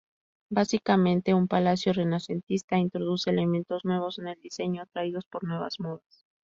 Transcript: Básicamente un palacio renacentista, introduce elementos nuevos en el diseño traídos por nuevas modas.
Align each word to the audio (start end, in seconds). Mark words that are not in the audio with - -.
Básicamente 0.49 1.35
un 1.35 1.47
palacio 1.47 1.93
renacentista, 1.93 2.75
introduce 2.79 3.29
elementos 3.29 3.85
nuevos 3.85 4.17
en 4.17 4.29
el 4.29 4.41
diseño 4.41 4.87
traídos 4.91 5.25
por 5.25 5.43
nuevas 5.43 5.79
modas. 5.79 6.25